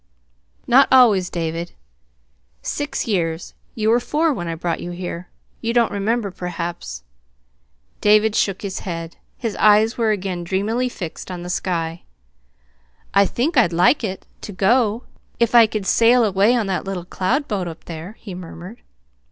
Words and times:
"Not 0.65 0.87
always, 0.91 1.29
David; 1.29 1.73
six 2.63 3.05
years. 3.05 3.53
You 3.75 3.91
were 3.91 3.99
four 3.99 4.33
when 4.33 4.47
I 4.47 4.55
brought 4.55 4.79
you 4.79 4.89
here. 4.89 5.27
You 5.61 5.73
don't 5.73 5.91
remember, 5.91 6.31
perhaps." 6.31 7.03
David 8.01 8.35
shook 8.35 8.63
his 8.63 8.79
head. 8.79 9.17
His 9.37 9.55
eyes 9.57 9.99
were 9.99 10.09
again 10.09 10.43
dreamily 10.43 10.89
fixed 10.89 11.29
on 11.29 11.43
the 11.43 11.51
sky. 11.51 12.01
"I 13.13 13.27
think 13.27 13.55
I'd 13.57 13.73
like 13.73 14.03
it 14.03 14.25
to 14.41 14.51
go 14.51 15.03
if 15.39 15.53
I 15.53 15.67
could 15.67 15.85
sail 15.85 16.23
away 16.25 16.55
on 16.55 16.65
that 16.65 16.83
little 16.83 17.05
cloud 17.05 17.47
boat 17.47 17.67
up 17.67 17.85
there," 17.85 18.13
he 18.19 18.33
murmured. 18.33 18.81